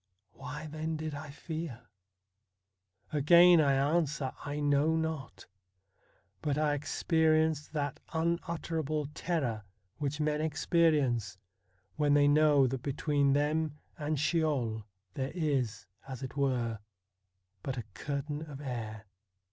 Why 0.33 0.65
then 0.65 0.97
did 0.97 1.13
I 1.13 1.29
fear? 1.29 1.81
Again 3.13 3.61
I 3.61 3.73
answer, 3.75 4.31
I 4.43 4.59
know 4.59 4.95
not. 4.95 5.45
But 6.41 6.57
I 6.57 6.73
experienced 6.73 7.73
that 7.73 7.99
unutterable 8.11 9.05
terror 9.13 9.63
which 9.99 10.19
men 10.19 10.41
experience 10.41 11.37
when 11.97 12.15
they 12.15 12.27
know 12.27 12.65
that 12.65 12.81
between 12.81 13.33
them 13.33 13.77
and 13.95 14.19
Sheol 14.19 14.87
there 15.13 15.33
is, 15.35 15.85
as 16.07 16.23
it 16.23 16.35
were, 16.35 16.79
but 17.61 17.77
a 17.77 17.83
curtain 17.93 18.41
of 18.49 18.59
air. 18.59 19.05